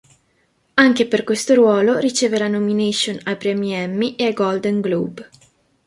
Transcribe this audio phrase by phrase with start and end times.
[0.73, 5.29] Anche per questo ruolo riceve la nomination ai Premi Emmy e ai Golden Globe.